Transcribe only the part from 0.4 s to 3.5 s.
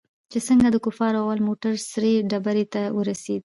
څنگه د کفارو اول موټر سرې ډبرې ته ورسېد.